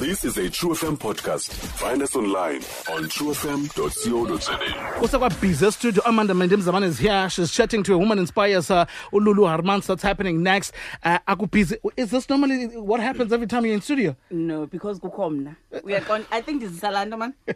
This 0.00 0.24
is 0.24 0.38
a 0.38 0.48
True 0.48 0.70
FM 0.70 0.96
podcast. 0.96 1.50
Find 1.50 2.00
us 2.02 2.16
online 2.16 2.62
on 2.88 3.04
truefm.co.za. 3.04 4.98
Also 4.98 5.18
got 5.18 5.38
busy 5.42 5.70
studio. 5.70 6.02
Amanda 6.06 6.32
Mendemzaman 6.32 6.84
is 6.84 6.98
here. 6.98 7.28
She's 7.28 7.52
chatting 7.52 7.82
to 7.82 7.92
a 7.92 7.98
woman 7.98 8.18
inspires 8.18 8.68
her. 8.68 8.86
Ululu 9.12 9.44
Haarmans. 9.46 9.84
That's 9.84 10.02
happening 10.02 10.42
next. 10.42 10.72
Uh, 11.02 11.18
aku 11.28 11.46
busy. 11.48 11.76
Is 11.98 12.10
this 12.12 12.30
normally 12.30 12.68
what 12.78 13.00
happens 13.00 13.30
every 13.30 13.46
time 13.46 13.66
you're 13.66 13.74
in 13.74 13.82
studio? 13.82 14.16
No, 14.30 14.64
because 14.66 14.98
kukho 15.00 15.30
mna. 15.30 15.54
We 15.84 15.92
are 15.94 16.00
going, 16.00 16.24
I 16.32 16.40
think 16.40 16.62
this 16.62 16.72
is 16.72 16.80
Salando 16.80 17.18
man. 17.18 17.34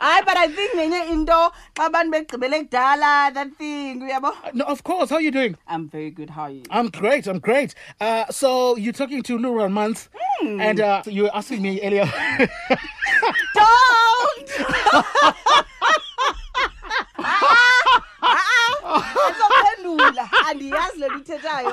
Hayi 0.00 0.24
but 0.24 0.36
I 0.36 0.48
think 0.48 0.74
nenye 0.74 1.10
into 1.12 1.32
xa 1.32 1.88
abantu 1.88 2.10
begqibele 2.14 2.68
kudala 2.68 3.32
that 3.32 3.54
thing 3.56 4.00
uyabo. 4.02 4.32
No, 4.54 4.64
of 4.64 4.82
course. 4.82 5.10
How 5.10 5.16
are 5.16 5.22
you 5.22 5.30
doing? 5.30 5.56
I'm 5.68 5.88
very 5.88 6.10
good. 6.10 6.30
How 6.30 6.42
are 6.42 6.50
you? 6.50 6.62
I'm 6.68 6.88
great. 6.88 7.28
I'm 7.28 7.38
great. 7.38 7.74
Uh, 8.00 8.24
so 8.30 8.76
you're 8.76 8.92
talking 8.92 9.22
to 9.22 9.38
Lulu 9.68 9.78
Haarmans, 9.80 10.08
and 10.42 10.80
uh, 10.80 11.02
you 11.06 11.24
were 11.24 11.30
asking 11.34 11.62
me 11.62 11.80
earlier. 11.82 12.04
Don't. 13.54 14.48
Azophendula. 19.28 20.28
Andiyazi 20.48 20.98
le 20.98 21.08
nto 21.08 21.18
ithethayo. 21.18 21.72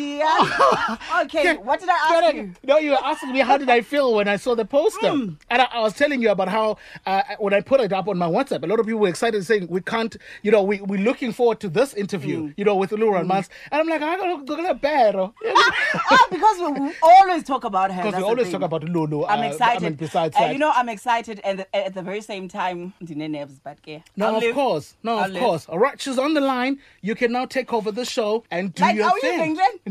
Okay, 1.22 1.56
what 1.56 1.80
did 1.80 1.88
I 1.88 1.98
ask 2.28 2.34
you? 2.34 2.52
No, 2.64 2.78
you 2.78 2.90
were 2.92 3.04
asking 3.04 3.32
me 3.32 3.40
how 3.40 3.56
did 3.58 3.68
I 3.70 3.80
feel 3.82 4.14
when 4.14 4.28
I 4.28 4.36
saw 4.36 4.54
the 4.54 4.64
poster, 4.64 5.10
Hmm. 5.10 5.30
and 5.50 5.62
I, 5.62 5.68
I 5.72 5.80
was 5.80 5.94
telling 5.94 6.22
you 6.22 6.30
about 6.30 6.48
how 6.48 6.76
uh, 7.06 7.22
when 7.38 7.52
I 7.54 7.60
put 7.60 7.80
it 7.80 7.92
up 7.92 8.08
on 8.08 8.16
my 8.18 8.26
WhatsApp, 8.26 8.62
a 8.62 8.66
lot 8.66 8.80
of 8.80 8.86
people 8.86 9.00
were 9.00 9.08
excited, 9.08 9.44
saying 9.44 9.66
we 9.68 9.80
can't, 9.80 10.16
you 10.42 10.50
know, 10.50 10.62
we 10.62 10.80
we're 10.80 11.00
looking 11.00 11.32
forward 11.32 11.60
to 11.60 11.68
this 11.68 11.94
interview, 11.94 12.46
Hmm. 12.46 12.52
you 12.56 12.64
know, 12.64 12.74
with 12.76 12.92
Lulu 12.92 13.24
Mans, 13.24 13.48
and 13.70 13.80
I'm 13.80 13.88
like, 13.88 14.02
I 14.02 14.16
don't 14.16 14.44
go 14.46 14.74
bad, 14.74 15.16
oh, 15.16 15.34
because 16.30 16.58
we 16.58 16.72
we 16.86 16.92
always 17.02 17.42
talk 17.44 17.64
about 17.64 17.90
her. 17.92 18.02
because 18.02 18.18
we 18.18 18.22
always 18.24 18.50
talk 18.50 18.62
about 18.62 18.84
Lulu. 18.84 19.24
I'm 19.26 19.40
uh, 19.40 19.50
excited. 19.52 19.82
I 19.84 19.88
mean, 19.88 19.94
besides 19.94 20.36
Uh, 20.36 20.46
you 20.46 20.58
know, 20.58 20.72
I'm 20.74 20.88
excited, 20.88 21.40
and 21.44 21.66
at 21.74 21.94
the 21.94 22.02
very 22.02 22.20
same 22.20 22.48
time, 22.48 22.92
nerves, 23.00 23.60
but 23.62 23.78
ke. 23.82 24.02
no, 24.16 24.26
I'll 24.28 24.36
of 24.36 24.42
live. 24.42 24.54
course, 24.54 24.94
no, 25.02 25.18
I'll 25.18 25.24
of 25.24 25.32
live. 25.32 25.42
course. 25.42 25.66
All 25.66 25.78
right, 25.78 26.00
she's 26.00 26.18
on 26.18 26.34
the 26.34 26.40
line. 26.40 26.78
You 27.02 27.14
can 27.14 27.32
now 27.32 27.44
take 27.46 27.72
over 27.72 27.90
the 27.92 28.04
show 28.04 28.44
and 28.50 28.72
do 28.74 28.82
Like, 28.82 28.96
your 28.96 29.04
how 29.08 29.12
are 29.14 29.44
you 29.46 29.89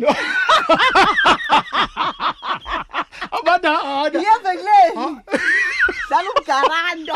abadahana 3.31 4.19
yeve 4.19 4.51
kule 4.57 4.81
dlala 6.09 6.29
umgaranda 6.37 7.08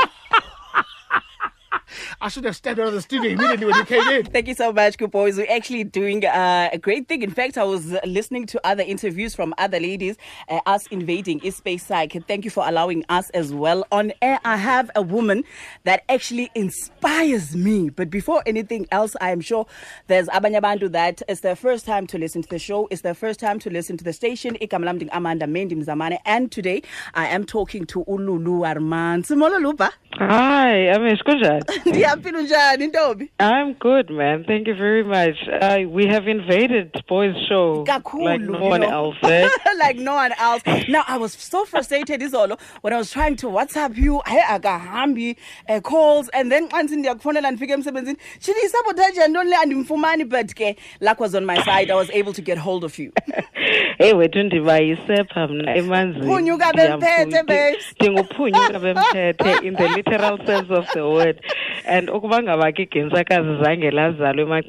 I 2.23 2.29
should 2.29 2.45
have 2.45 2.55
stepped 2.55 2.79
out 2.79 2.87
of 2.87 2.93
the 2.93 3.01
studio 3.01 3.31
immediately 3.31 3.65
when 3.65 3.75
you 3.75 3.83
came 3.83 4.07
in. 4.07 4.25
Thank 4.31 4.47
you 4.47 4.53
so 4.53 4.71
much, 4.71 4.97
good 4.97 5.11
boys. 5.11 5.35
We're 5.35 5.51
actually 5.51 5.83
doing 5.83 6.25
uh, 6.25 6.69
a 6.71 6.77
great 6.77 7.09
thing. 7.09 7.21
In 7.21 7.31
fact, 7.31 7.57
I 7.57 7.65
was 7.65 7.97
listening 8.05 8.45
to 8.45 8.65
other 8.65 8.81
interviews 8.81 9.35
from 9.35 9.53
other 9.57 9.77
ladies, 9.77 10.15
uh, 10.47 10.61
us 10.65 10.87
invading 10.87 11.41
space 11.51 11.85
psych. 11.85 12.15
Thank 12.25 12.45
you 12.45 12.49
for 12.49 12.65
allowing 12.65 13.03
us 13.09 13.29
as 13.31 13.53
well. 13.53 13.85
On 13.91 14.13
air, 14.21 14.39
I 14.45 14.55
have 14.55 14.89
a 14.95 15.01
woman 15.01 15.43
that 15.83 16.03
actually 16.07 16.49
inspires 16.55 17.57
me. 17.57 17.89
But 17.89 18.09
before 18.09 18.41
anything 18.45 18.87
else, 18.89 19.17
I 19.19 19.31
am 19.31 19.41
sure 19.41 19.67
there's 20.07 20.27
abanye 20.29 20.61
abantu 20.61 20.93
that 20.93 21.21
it's 21.27 21.41
their 21.41 21.57
first 21.57 21.85
time 21.85 22.07
to 22.07 22.17
listen 22.17 22.41
to 22.41 22.47
the 22.49 22.59
show. 22.59 22.87
It's 22.89 23.01
their 23.01 23.15
first 23.15 23.41
time 23.41 23.59
to 23.59 23.69
listen 23.69 23.97
to 23.97 24.03
the 24.05 24.13
station. 24.13 24.55
Amanda 24.71 25.45
Mendi 25.45 25.75
Mzamani. 25.75 26.19
And 26.25 26.49
today, 26.49 26.83
I 27.15 27.27
am 27.27 27.45
talking 27.45 27.83
to 27.87 28.05
Ululu 28.05 28.63
Arman. 28.63 29.25
Simolo. 29.25 29.91
Hi, 30.29 30.87
Amish, 30.95 31.23
kunjani? 31.23 31.63
Ndiyaphila 31.85 32.39
unjani 32.39 32.87
ntombi? 32.87 33.29
I'm 33.39 33.73
good, 33.73 34.09
man. 34.09 34.43
Thank 34.45 34.67
you 34.67 34.75
very 34.75 35.03
much. 35.03 35.35
Uh, 35.61 35.79
we 35.89 36.07
have 36.07 36.27
invaded 36.29 36.91
Boys 37.09 37.35
Show 37.49 37.83
Kakhulu, 37.85 38.23
like 38.25 38.41
no 38.41 38.59
one 38.59 38.81
know. 38.81 38.89
else. 38.89 39.17
Eh? 39.23 39.49
like 39.79 39.97
no 39.97 40.13
one 40.15 40.31
else. 40.39 40.61
Now 40.87 41.03
I 41.07 41.17
was 41.17 41.33
so 41.33 41.65
frustrated 41.65 42.21
izolo 42.21 42.57
when 42.81 42.93
I 42.93 42.97
was 42.97 43.11
trying 43.11 43.35
to 43.37 43.47
WhatsApp 43.47 43.97
you. 43.97 44.21
I 44.25 44.39
akahambi 44.59 45.35
uh, 45.67 45.81
calls 45.81 46.29
and 46.29 46.49
then 46.51 46.69
xa 46.69 46.83
ndithi 46.83 46.95
ndiyakufonela 46.97 47.51
ndifike 47.51 47.73
emsebenzini 47.73 48.17
shini 48.39 48.57
isabotage 48.65 49.19
yantoni 49.19 49.49
le 49.49 49.55
andimfumani 49.57 50.23
but 50.29 50.55
ke 50.55 50.75
luck 51.01 51.19
was 51.19 51.35
on 51.35 51.45
my 51.45 51.57
side. 51.63 51.91
I 51.91 51.95
was 51.95 52.09
able 52.11 52.33
to 52.33 52.41
get 52.41 52.57
hold 52.57 52.83
of 52.83 52.97
you. 52.99 53.11
hey 53.97 54.13
wethu 54.13 54.43
ndibayisepha 54.43 55.47
mna 55.47 55.75
emanzini 55.75 56.25
Phunyuka 56.25 56.73
bemphethe, 56.73 57.43
babes. 57.43 57.95
ndinguphunyuka 57.99 58.79
bemphethe 58.79 59.53
in 59.67 59.75
the 59.75 59.87
literal 60.13 60.37
sense 60.45 60.69
of 60.69 60.85
the 60.93 61.07
word 61.09 61.39
and 61.85 62.09
ukuba 62.09 62.43
ngaba 62.43 62.71
ke 62.71 62.83
igentsakazi 62.83 63.63
zange 63.63 63.91
lazalwe 63.91 64.63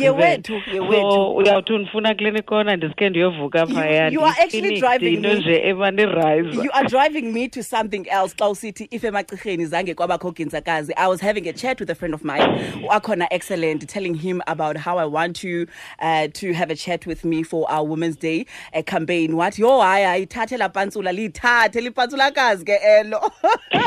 Ye 0.00 0.10
wethu, 0.10 0.54
ye 0.72 0.80
so 0.80 1.34
uyawuthi 1.34 1.72
undifuna 1.72 2.14
kule 2.14 2.42
kona 2.42 2.76
ndiske 2.76 3.10
ndiyovuka 3.10 3.66
phaya 3.66 4.08
you 4.08 4.24
are 4.24 4.34
actually 4.42 4.80
driving 4.80 5.16
me- 5.20 5.34
nje 5.34 5.68
ebandirayisa 5.68 6.62
You 6.64 6.70
are 6.72 6.86
driving 6.88 7.32
me 7.32 7.48
to 7.48 7.62
something 7.62 8.06
else. 8.08 8.34
Xa 8.34 8.48
usithi 8.48 8.88
if 8.90 9.04
emachirheni 9.04 9.66
zange 9.66 9.94
kwabakho 9.94 10.30
gintsakazi. 10.32 10.92
I 10.96 11.08
was 11.08 11.20
having 11.20 11.48
a 11.48 11.52
chat 11.52 11.80
with 11.80 11.90
a 11.90 11.94
friend 11.94 12.14
of 12.14 12.24
mine, 12.24 12.42
Akona 12.90 13.26
Excellent, 13.30 13.88
telling 13.88 14.14
him 14.14 14.42
about 14.46 14.76
how 14.76 14.98
I 14.98 15.04
want 15.04 15.42
you 15.44 15.66
uh, 16.00 16.28
to 16.34 16.52
have 16.52 16.70
a 16.70 16.74
chat 16.76 17.06
with 17.06 17.24
me 17.24 17.42
for 17.42 17.70
our 17.70 17.84
Women's 17.84 18.16
Day 18.16 18.46
uh, 18.74 18.82
campaign. 18.82 19.36
What? 19.36 19.58
Yo, 19.58 19.68
hayi 19.80 20.04
ayithathe 20.26 20.58
la 20.58 20.68
pantsula 20.68 21.12
lithathe 21.12 21.80
lipantsulakazi 21.80 22.64
ke 22.66 22.78
elo. 22.82 23.20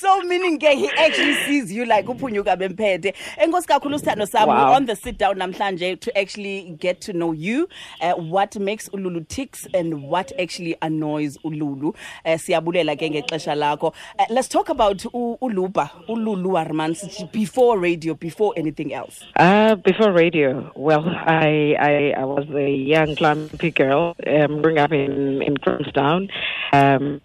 So 0.00 0.22
meaning 0.22 0.60
ke 0.60 0.70
he 0.78 0.88
actually 0.96 1.34
sees 1.46 1.72
you 1.72 1.84
like 1.84 2.06
uphunyuka 2.06 2.54
bemphethe. 2.56 3.12
Enkosi 3.36 3.66
kakhulu 3.66 3.98
sithando 3.98 4.28
sami 4.28 4.52
Wow. 4.52 4.74
on 4.74 4.86
the 4.86 4.94
sit 4.94 5.18
down 5.18 5.36
namhlanje 5.38 5.98
to 6.00 6.16
actually 6.16 6.76
get 6.78 7.00
to 7.00 7.12
know 7.12 7.32
you, 7.32 7.68
uh, 8.00 8.12
what 8.12 8.56
makes 8.60 8.88
Ululu 8.90 9.26
ticks 9.26 9.66
and 9.74 10.02
what 10.04 10.30
actually 10.38 10.76
annoys 10.82 11.36
Ululu. 11.44 11.96
Uh, 12.24 12.30
siyabulela 12.38 12.94
ke 12.96 13.10
ngexesha 13.10 13.56
lakho. 13.56 13.92
Uh, 14.18 14.24
let's 14.30 14.46
talk 14.46 14.68
about 14.68 14.98
Uluba, 14.98 15.90
Ululu 16.08 16.54
Haarmans 16.54 17.30
before 17.32 17.78
radio, 17.78 18.14
before 18.14 18.54
anything 18.56 18.94
else. 18.94 19.24
Uh, 19.34 19.74
before 19.74 20.12
radio, 20.12 20.70
well, 20.76 21.04
I, 21.08 21.74
I, 21.78 22.14
I 22.20 22.24
was 22.24 22.46
a 22.54 22.70
young 22.70 23.16
clumpy 23.16 23.72
girl, 23.72 24.14
um, 24.26 24.62
growing 24.62 24.78
up 24.78 24.92
in, 24.92 25.42
in 25.42 25.54
Grahamstown, 25.54 26.28
um, 26.72 27.20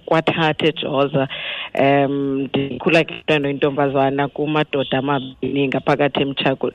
eRhini, 0.00 0.06
kwaThathe 0.06 0.72
Joza, 0.72 1.28
um, 1.74 2.40
ndikhula 2.42 3.04
ke 3.04 3.14
mntwana 3.14 3.48
oyintombazana 3.48 4.28
kumadoda 4.28 4.98
amabini 4.98 5.68
ngaphakathi 5.68 6.20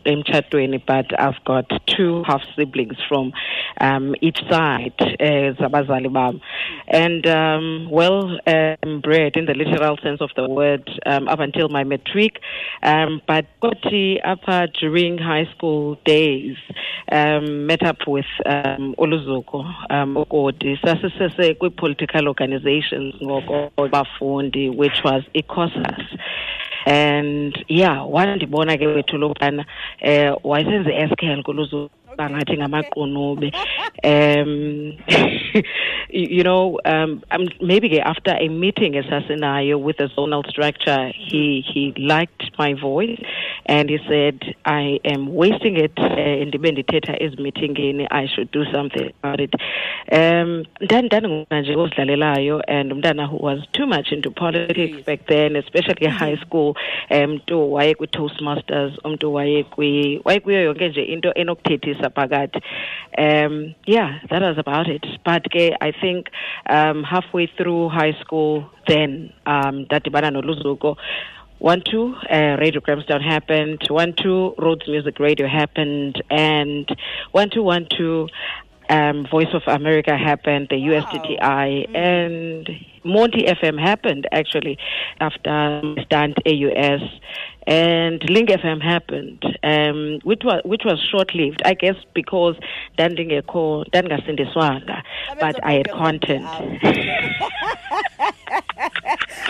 emtshatweni, 0.05 0.81
but 0.85 1.11
I've 1.19 1.43
got 1.45 1.69
two 1.85 2.23
half 2.23 2.41
siblings 2.55 2.97
from 3.07 3.33
um, 3.81 4.15
each 4.21 4.39
side, 4.49 4.93
uh, 4.99 5.53
zabazali 5.59 6.11
bam. 6.11 6.41
And, 6.87 7.25
um, 7.27 7.87
well, 7.91 8.39
um, 8.47 9.01
bred 9.01 9.35
in 9.35 9.45
the 9.45 9.53
literal 9.53 9.97
sense 9.97 10.21
of 10.21 10.31
the 10.35 10.47
word 10.47 10.89
um, 11.05 11.27
up 11.27 11.39
until 11.39 11.69
my 11.69 11.83
matric. 11.83 12.39
Um, 12.83 13.21
but 13.27 13.45
Koti 13.61 14.21
upper 14.23 14.67
during 14.79 15.17
high 15.17 15.47
school 15.55 15.97
days, 16.05 16.57
um, 17.11 17.65
met 17.65 17.83
up 17.83 18.07
with 18.07 18.25
um, 18.45 18.95
Oluzuko, 18.97 19.65
um, 19.89 20.15
Okoti, 20.15 20.79
sasisese 20.81 21.57
kwi-political 21.57 22.27
organizations 22.27 23.14
ngoko 23.23 23.71
which 24.75 25.03
was 25.03 25.23
ICOSAS. 25.33 26.17
And 26.87 27.65
yeah, 27.67 28.05
wandibona 28.05 28.77
ke 28.77 28.85
wethu 28.85 29.17
lokubana 29.17 29.65
eh 30.01 30.31
wayesenze 30.43 30.93
eskel 30.93 31.43
kuluzu 31.43 31.89
bangathi 32.17 32.57
ngamaqunube 32.57 33.51
um 34.03 34.93
you 36.09 36.27
you 36.37 36.43
know 36.43 36.79
um, 36.85 37.21
um 37.31 37.47
maybe 37.61 37.89
ke 37.89 37.99
after 37.99 38.35
a 38.39 38.47
meeting 38.47 38.93
esasinayo 38.93 39.79
with 39.79 39.97
the 39.97 40.07
zonal 40.17 40.43
structure 40.49 41.11
he 41.13 41.61
he 41.73 41.93
liked 41.97 42.51
my 42.57 42.73
voice 42.73 43.19
and 43.65 43.89
he 43.89 43.99
said 44.07 44.55
i 44.65 44.99
am 45.03 45.35
wasting 45.35 45.77
it 45.77 45.97
uh, 45.99 46.45
ndibe 46.47 46.71
ndithetha 46.71 47.23
ezimeetingini. 47.23 48.07
I 48.11 48.27
should 48.27 48.51
do 48.51 48.65
something 48.71 49.11
about 49.23 49.39
it. 49.41 49.53
Um 50.11 50.63
ndandingumntana 50.81 51.61
nje 51.61 51.75
ozidlalelayo 51.75 52.61
and 52.67 52.91
umntana 52.91 53.25
who 53.25 53.37
was 53.37 53.59
too 53.71 53.87
much 53.87 54.11
into 54.11 54.31
politics 54.31 55.05
back 55.05 55.25
then 55.25 55.55
especially 55.55 56.07
high 56.07 56.37
school 56.37 56.75
um 57.11 57.31
mntu 57.31 57.73
waye 57.73 57.95
kwi-toastmasters 57.95 58.93
umntu 59.03 59.33
waye 59.33 59.65
waye 60.23 60.39
kuyo 60.39 60.61
yonke 60.61 60.89
nje 60.89 61.03
into 61.03 61.33
enokuthethisa 61.33 62.04
phakathi 62.09 62.61
um 63.17 63.75
yeah 63.85 64.19
that 64.29 64.41
was 64.41 64.57
about 64.57 64.87
it. 64.87 65.05
But 65.23 65.45
i 65.81 65.91
think 65.91 66.29
um 66.69 67.03
halfway 67.03 67.47
through 67.47 67.89
high 67.89 68.13
school 68.21 68.69
then 68.87 69.33
um 69.45 69.85
noluzuko 69.85 70.97
one 71.59 71.81
two 71.81 72.13
uh, 72.29 72.57
radio 72.59 72.81
grahamstown 72.81 73.21
happened 73.21 73.81
one 73.89 74.13
two 74.13 74.53
rhodes 74.57 74.87
music 74.87 75.19
radio 75.19 75.47
happened 75.47 76.21
and 76.29 76.95
one 77.31 77.49
two 77.49 77.63
one 77.63 77.87
two 77.97 78.27
um, 78.89 79.25
Voice 79.29 79.53
of 79.53 79.63
America 79.67 80.15
happened, 80.17 80.67
the 80.69 80.75
USTTI, 80.75 81.95
and 81.95 82.69
Monty 83.03 83.43
FM 83.43 83.79
happened 83.79 84.27
actually 84.31 84.77
after 85.19 85.95
stunt 86.03 86.37
AUS. 86.45 87.01
And 87.67 88.23
Link 88.29 88.49
FM 88.49 88.81
happened, 88.81 89.43
um, 89.63 90.19
which 90.23 90.41
was 90.43 90.61
which 90.65 90.83
was 90.85 90.99
short 91.11 91.33
lived, 91.33 91.61
I 91.65 91.73
guess, 91.73 91.95
because 92.13 92.55
ndandingekho 92.97 93.85
ndandingasindiswanga, 93.89 95.01
but 95.39 95.63
I 95.63 95.73
had 95.73 95.89
content. 95.91 96.45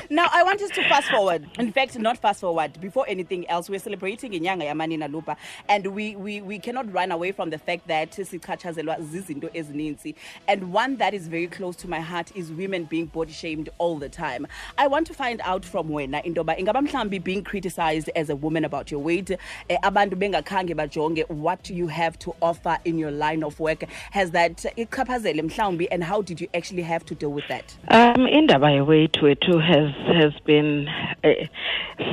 Now 0.09 0.27
I 0.31 0.43
want 0.43 0.61
us 0.61 0.69
to 0.71 0.87
fast 0.87 1.09
forward. 1.09 1.47
In 1.57 1.71
fact, 1.71 1.97
not 1.97 2.17
fast 2.17 2.41
forward. 2.41 2.79
Before 2.79 3.05
anything 3.07 3.47
else, 3.49 3.69
we're 3.69 3.79
celebrating 3.79 4.33
inyanga 4.33 4.63
yamanina 4.63 5.11
lupa, 5.11 5.37
and 5.67 5.87
we, 5.87 6.15
we 6.15 6.41
we 6.41 6.59
cannot 6.59 6.91
run 6.93 7.11
away 7.11 7.31
from 7.31 7.49
the 7.49 7.57
fact 7.57 7.87
that 7.87 8.11
sichatshazelwa 8.11 8.99
zizinto 9.01 9.49
ezininzi. 9.53 10.15
And 10.47 10.71
one 10.71 10.97
that 10.97 11.13
is 11.13 11.27
very 11.27 11.47
close 11.47 11.75
to 11.77 11.87
my 11.87 11.99
heart 11.99 12.31
is 12.35 12.51
women 12.51 12.85
being 12.85 13.07
body 13.07 13.31
shamed 13.31 13.69
all 13.77 13.97
the 13.97 14.09
time. 14.09 14.47
I 14.77 14.87
want 14.87 15.07
to 15.07 15.13
find 15.13 15.41
out 15.43 15.65
from 15.65 15.89
wena 15.89 16.23
indoba 16.23 16.57
ingaba 16.59 16.87
mhlambi 16.87 17.23
being 17.23 17.43
criticized 17.43 18.09
as 18.15 18.29
a 18.29 18.35
woman 18.35 18.65
about 18.65 18.91
your 18.91 19.01
weight, 19.01 19.31
eh, 19.31 19.77
abantu 19.83 20.15
bengakhange 20.15 20.75
bajonge 20.75 21.27
what 21.29 21.69
you 21.69 21.87
have 21.87 22.19
to 22.19 22.35
offer 22.41 22.77
in 22.85 22.99
your 22.99 23.11
line 23.11 23.43
of 23.43 23.59
work. 23.59 23.83
Has 24.11 24.31
that 24.31 24.57
ikuchaphazele 24.77 25.41
mhlambi, 25.41 25.87
and 25.91 26.03
how 26.03 26.21
did 26.21 26.41
you 26.41 26.47
actually 26.53 26.83
have 26.83 27.05
to 27.05 27.15
deal 27.15 27.31
with 27.31 27.47
that? 27.47 27.75
Um, 27.87 28.27
indaba 28.27 28.67
yeweight 28.67 29.13
wethu 29.21 29.61
has 29.61 29.94
has 30.07 30.33
been 30.45 30.87
uh, 31.23 31.29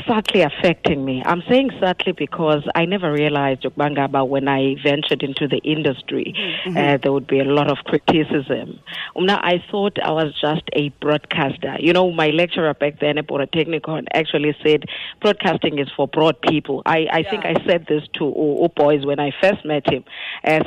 subtly 0.06 0.42
affecting 0.42 1.04
me. 1.04 1.22
I'm 1.24 1.42
saying 1.48 1.70
subtly 1.80 2.12
because 2.12 2.62
I 2.74 2.84
never 2.84 3.12
realized 3.12 3.62
ukuba 3.62 3.90
ngaba 3.96 4.26
when 4.26 4.48
I 4.48 4.76
ventured 4.82 5.22
into 5.22 5.48
the 5.48 5.58
industry, 5.58 6.34
uh, 6.66 6.98
there 7.02 7.12
would 7.12 7.26
be 7.26 7.40
a 7.40 7.44
lot 7.44 7.70
of 7.70 7.78
criticism. 7.84 8.78
Now, 9.16 9.40
I 9.42 9.62
thought 9.70 9.98
I 10.02 10.10
was 10.12 10.34
just 10.40 10.62
a 10.74 10.88
broadcaster. 11.00 11.76
You 11.80 11.92
know, 11.92 12.10
my 12.12 12.28
lecturer 12.28 12.74
back 12.74 13.00
then 13.00 13.18
at 13.18 13.26
Polytechnicon 13.28 14.06
actually 14.14 14.56
said 14.64 14.84
broadcasting 15.20 15.78
is 15.78 15.88
for 15.96 16.08
broad 16.08 16.40
people. 16.42 16.82
I, 16.86 17.06
I 17.12 17.22
think 17.22 17.44
I 17.44 17.54
said 17.66 17.86
this 17.88 18.02
to 18.14 18.24
U- 18.24 18.58
U 18.62 18.68
boys 18.74 19.04
when 19.04 19.20
I 19.20 19.32
first 19.40 19.64
met 19.64 19.88
him. 19.90 20.04
Uh, 20.44 20.60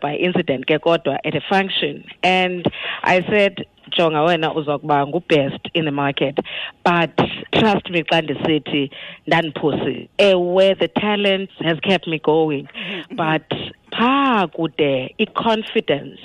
by 0.00 0.14
incident 0.14 0.64
at 0.70 1.34
a 1.34 1.40
function, 1.48 2.04
and 2.22 2.66
I 3.02 3.22
said 3.28 3.66
jonga 3.96 4.22
wena 4.22 4.54
uzokuba 4.54 5.06
ngubest 5.06 5.68
in 5.74 5.84
the 5.84 5.90
market. 5.90 6.38
But 6.84 7.16
trust 7.52 7.90
me 7.90 8.02
xa 8.02 8.22
ndisithi 8.22 8.90
ndandiphosi 9.26 10.08
ewe 10.18 10.66
eh, 10.66 10.76
the 10.78 10.88
talent 10.88 11.50
has 11.60 11.78
kept 11.80 12.06
me 12.06 12.18
going. 12.18 12.64
Mm-hmm. 12.64 13.16
But 13.16 13.46
phaa 13.52 13.77
kude 14.02 15.14
i-confidence 15.18 16.20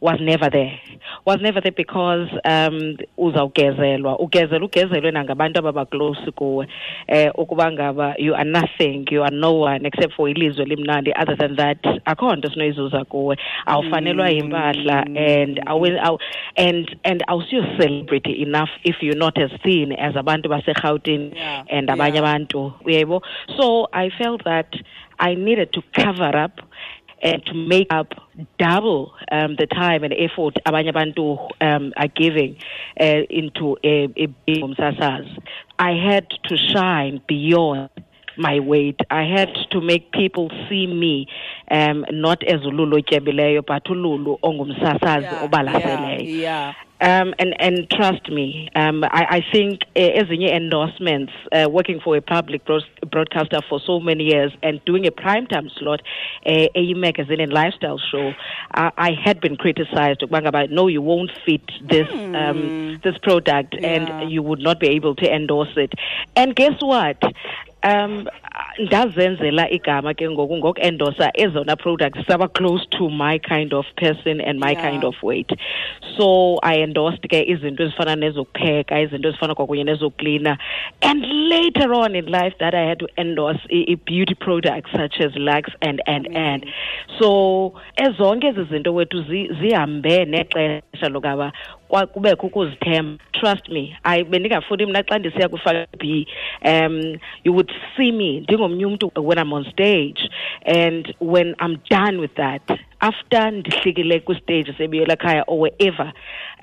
was 0.00 0.20
never 0.20 0.50
there. 0.50 0.78
Was 1.26 1.40
never 1.40 1.60
there 1.60 1.72
because 1.72 2.28
um 2.44 2.96
uzawugezelwa. 3.18 4.18
Ugezela 4.18 4.64
ugezelwe 4.64 5.10
nangabantu 5.10 5.58
ababaklose 5.58 6.30
kuwe 6.30 6.66
eh 7.06 7.30
ukuba 7.34 7.72
ngaba 7.72 8.14
you 8.18 8.34
are 8.34 8.50
nothing 8.50 9.04
you 9.10 9.24
are 9.24 9.36
no 9.36 9.60
one 9.60 9.86
except 9.86 10.14
for 10.14 10.28
ilizwe 10.30 10.64
limnandi 10.64 11.12
other 11.22 11.36
than 11.36 11.56
that 11.56 11.78
akho 12.04 12.36
nto 12.36 12.50
sinoyizuza 12.50 13.04
kuwe. 13.04 13.36
Awufanelwa 13.66 14.30
yimpahla 14.30 15.02
and 15.06 15.60
awu- 15.66 16.00
awu- 16.00 16.20
and 16.56 16.96
and 17.04 17.24
awusiyo 17.26 17.64
celebrity 17.78 18.32
enough 18.42 18.70
if 18.82 19.02
you're 19.02 19.18
not 19.18 19.38
as 19.38 19.50
thin 19.62 19.92
as 19.98 20.16
abantu 20.16 20.48
baserhawutini 20.48 21.30
Yeah, 21.36 21.64
and 21.70 21.90
abanye 21.90 22.16
yeah. 22.18 22.28
abantu 22.28 22.72
uyaybo 22.84 23.22
so 23.56 23.88
i 23.92 24.10
felt 24.10 24.44
that 24.44 24.76
i 25.18 25.34
needed 25.34 25.70
to 25.70 25.82
cover 25.92 26.44
up 26.44 26.60
and 27.24 27.44
to 27.46 27.54
make 27.54 27.86
up 27.90 28.12
double 28.58 29.12
um, 29.32 29.56
the 29.56 29.66
time 29.66 30.04
and 30.04 30.12
effort 30.12 30.54
abanye 30.66 30.90
abantu 30.92 31.38
um, 31.60 31.92
are 31.96 32.08
giving 32.08 32.56
uh, 33.00 33.22
into. 33.30 33.76
I 35.78 35.90
had 35.92 36.28
to 36.48 36.56
shine 36.56 37.20
beyond 37.26 37.90
my 38.36 38.60
weight. 38.60 39.00
I 39.10 39.22
had 39.24 39.54
to 39.70 39.80
make 39.80 40.12
people 40.12 40.50
see 40.68 40.86
me 40.86 41.26
um, 41.70 42.04
not 42.10 42.42
as 42.44 42.60
ululu 42.62 42.98
otyebileyo 43.02 43.64
but 43.66 43.84
ululu 43.84 44.38
ongumsasazi 44.42 45.22
yeah, 45.24 45.42
obalaseleyo. 45.48 46.40
yeah. 46.40 46.74
Um, 47.00 47.34
and 47.38 47.54
and 47.60 47.90
trust 47.90 48.30
me, 48.30 48.70
um, 48.76 49.04
I, 49.04 49.26
I 49.38 49.44
think 49.52 49.82
uh, 49.94 49.98
ezinye 49.98 50.48
endorsements, 50.54 51.32
uh, 51.52 51.68
working 51.68 52.00
for 52.00 52.16
a 52.16 52.22
public 52.22 52.64
broad- 52.64 52.84
broadcaster 53.10 53.60
for 53.68 53.78
so 53.84 54.00
many 54.00 54.24
years 54.24 54.52
and 54.62 54.80
doing 54.86 55.04
a 55.06 55.10
primetime 55.10 55.68
slot, 55.78 56.00
uh, 56.46 56.68
a 56.74 56.94
magazine 56.94 57.40
and 57.40 57.52
lifestyle 57.52 57.98
show, 57.98 58.32
uh, 58.74 58.90
I 58.96 59.10
had 59.22 59.40
been 59.40 59.56
criticized. 59.56 60.20
ukuba 60.22 60.42
ngaba, 60.42 60.70
No, 60.70 60.86
you 60.86 61.02
won't 61.02 61.30
fit 61.44 61.62
this 61.82 62.08
um, 62.10 62.98
this 63.02 63.18
product, 63.18 63.74
Yeah. 63.74 63.88
and 63.88 64.30
you 64.30 64.42
would 64.42 64.60
not 64.60 64.78
be 64.80 64.88
able 64.88 65.14
to 65.16 65.26
endorse 65.30 65.76
it. 65.76 65.92
And 66.36 66.54
guess 66.54 66.80
what? 66.80 67.20
Um 67.84 68.24
ndazenzela 68.78 69.70
igama 69.70 70.14
ke 70.14 70.30
ngoku 70.30 70.56
ngokuendosa 70.56 71.30
ezona 71.34 71.76
products 71.76 72.26
saba 72.26 72.48
close 72.48 72.86
to 72.90 73.08
my 73.10 73.38
kind 73.38 73.72
of 73.74 73.86
person 73.96 74.40
and 74.40 74.58
my 74.60 74.72
Yeah. 74.72 74.90
kind 74.90 75.04
of 75.04 75.14
weight. 75.22 75.50
So 76.16 76.58
i 76.62 76.80
endorsed 76.82 77.28
ke 77.28 77.42
izinto 77.46 77.82
ezifana 77.84 78.16
nezokupheka 78.16 79.00
izinto 79.00 79.28
ezifana 79.28 79.54
kwakunye 79.54 79.84
nezoklina 79.84 80.58
and 81.02 81.24
later 81.48 81.92
on 81.94 82.16
in 82.16 82.26
life 82.26 82.54
that 82.58 82.74
i 82.74 82.86
had 82.86 82.98
to 82.98 83.08
endorse 83.16 83.60
i- 83.70 83.84
i- 83.92 83.96
beauty 83.96 84.34
products 84.34 84.90
such 84.92 85.20
as 85.20 85.36
lux 85.36 85.70
and 85.80 86.02
and 86.06 86.28
and. 86.36 86.66
So 87.18 87.72
ezonke 87.96 88.46
ezi 88.46 88.64
zinto 88.64 88.94
wethu 88.94 89.22
zi- 89.22 89.48
zihambe 89.60 90.24
nexesha 90.24 91.08
lokaba 91.08 91.52
kwa- 91.94 92.06
kubekho 92.06 92.46
ukuzithemba. 92.46 93.24
Trust 93.32 93.68
me 93.68 93.96
i 94.04 94.24
bendingafuni 94.24 94.86
mna 94.86 95.02
xa 95.02 95.18
ndisiya 95.18 95.48
kwifaka 95.48 95.86
b 95.98 96.26
um 96.64 97.16
you 97.44 97.52
would 97.52 97.72
see 97.96 98.12
me 98.12 98.40
ndingomnye 98.40 98.86
umntu 98.86 99.12
when 99.16 99.38
i'm 99.38 99.52
on 99.52 99.64
stage 99.72 100.30
and 100.66 101.14
when 101.20 101.54
i'm 101.64 101.76
done 101.90 102.18
with 102.20 102.34
that 102.34 102.62
after 103.08 103.50
ndihlikile 103.52 104.20
kwistage 104.20 104.72
sebuyela 104.78 105.16
khaya 105.16 105.42
or 105.46 105.58
wherever 105.60 106.12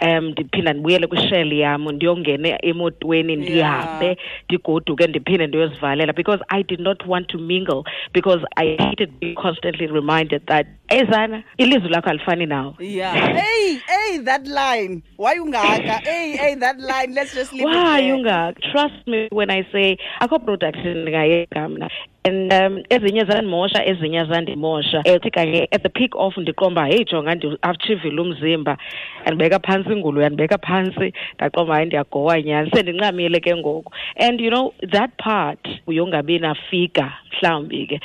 um 0.01 0.25
ndiphinda 0.29 0.73
ndibuyele 0.73 1.07
kwishell 1.07 1.53
yam 1.53 1.89
ndiyongena 1.91 2.65
emotweni 2.65 3.35
ndihambe 3.35 4.17
ndigoduke 4.49 5.07
ndiphinde 5.07 5.47
ndiyozivalela 5.47 6.13
because 6.13 6.43
i 6.47 6.63
did 6.63 6.79
not 6.79 7.05
want 7.07 7.27
to 7.27 7.37
mingle 7.37 7.83
because 8.13 8.45
i 8.55 8.75
hated 8.77 9.09
being 9.19 9.33
constantly 9.35 9.87
reminded 9.87 10.45
that 10.45 10.67
ezana 10.89 11.43
ilizwi 11.57 11.89
lakho 11.89 12.09
alifani 12.09 12.45
nawe 12.45 12.73
Yeah. 12.79 13.15
hey, 13.15 13.77
hey, 13.87 14.19
that 14.25 14.47
line. 14.47 15.01
Why 15.17 15.39
ungaka? 15.39 16.01
Hey, 16.03 16.37
hey, 16.37 16.55
that 16.55 16.77
line. 16.79 17.13
Let's 17.15 17.35
just 17.35 17.53
leave 17.53 17.65
why 17.65 18.01
there. 18.01 18.13
unga 18.15 18.53
trust 18.71 19.07
me 19.07 19.27
when 19.31 19.49
i 19.51 19.63
say 19.71 19.97
akho 20.19 20.39
products 20.39 20.79
ndingayeka 20.85 21.69
mna 21.69 21.89
and 22.23 22.53
um 22.53 22.83
ezinye 22.89 23.25
zandimosha 23.25 23.85
ezinye 23.85 24.25
zandimosha. 24.25 25.01
Ethi 25.05 25.31
kanye 25.31 25.67
at 25.71 25.83
the 25.83 25.89
peak 25.89 26.11
of 26.15 26.35
ndiqomba 26.37 26.85
heyi 26.85 27.05
jonga 27.05 27.35
ndiachivile 27.35 28.21
umzimba. 28.21 28.77
Yandibeka 29.25 29.59
phantsi 29.59 29.91
ingulu 29.93 30.21
yandibeka 30.21 30.57
phantsi 30.57 31.13
ndaqomba 31.35 31.73
hayi 31.73 31.85
ndiyagowa 31.85 32.41
nyani 32.41 32.71
sendincamile 32.71 33.39
ke 33.39 33.55
ngoku. 33.55 33.91
And 34.15 34.39
you 34.39 34.49
know 34.49 34.73
that 34.91 35.11
part 35.17 35.67
uyongabi 35.87 36.39
nafika 36.39 37.13
mhlawumbi 37.31 37.87
ke 37.87 38.01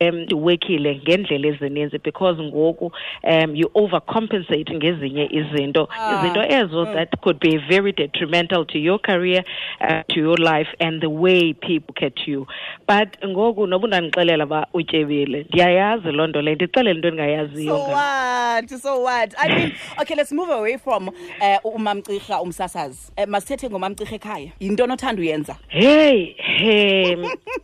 um 0.00 0.16
ndiwekile 0.16 1.00
ngendlela 1.04 1.48
ezininzi 1.48 1.98
because 1.98 2.42
ngoku 2.42 2.92
um 3.22 3.56
you 3.56 3.70
overcompensate 3.74 4.74
ngezinye 4.74 5.28
izinto. 5.30 5.88
Ah. 5.90 6.18
izinto 6.18 6.42
ezo 6.42 6.84
that 6.84 7.20
could 7.20 7.40
be 7.40 7.58
very 7.58 7.92
detrimental 7.92 8.64
to 8.64 8.78
your 8.78 8.98
career 8.98 9.44
uh, 9.80 10.02
to 10.08 10.20
your 10.20 10.38
life 10.38 10.68
and 10.80 11.00
the 11.00 11.10
way 11.10 11.52
people 11.52 11.94
look 11.94 12.02
at 12.02 12.26
you. 12.26 12.46
But 12.86 13.16
ngoku 13.34 13.66
noba 13.66 13.84
undandixelela 13.84 14.44
uba 14.44 14.66
utyebile 14.74 15.46
ndiyayazi 15.48 16.12
loo 16.12 16.26
nto 16.26 16.42
ndixelele 16.42 16.90
into 16.90 17.08
endingayaziyo 17.08 17.74
So 17.76 17.90
what? 17.90 18.70
So 18.70 19.00
what? 19.02 19.34
I 19.38 19.48
mean, 19.48 19.72
okay, 20.00 20.14
let's 20.14 20.30
move 20.32 20.48
away 20.50 20.76
from 20.78 21.08
uh, 21.08 21.58
umamcirha 21.64 22.40
umsasazi. 22.40 23.12
Uh, 23.18 23.24
masithethe 23.26 23.70
ngomamcirha 23.70 24.14
ekhaya. 24.16 24.52
Yinto 24.60 24.84
onothanda 24.84 25.22
uyenza? 25.22 25.56
hey 25.68 26.34
hey 26.38 27.16